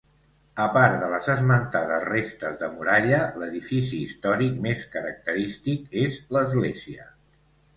A 0.61 0.63
part 0.75 0.95
de 1.01 1.09
les 1.09 1.27
esmentades 1.33 2.05
restes 2.07 2.57
de 2.61 2.69
muralla, 2.77 3.19
l'edifici 3.43 4.01
històric 4.07 4.59
més 4.67 4.83
característic 4.97 5.87
és 6.07 6.19
l'església. 6.39 7.07